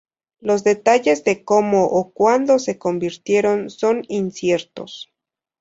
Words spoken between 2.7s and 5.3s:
convirtieron son inciertos.